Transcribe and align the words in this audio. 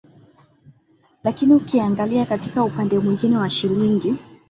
lakini 1.23 1.53
ukiangalia 1.53 2.25
katika 2.25 2.63
upande 2.63 2.99
mwingine 2.99 3.37
wa 3.37 3.49
shilingi 3.49 4.15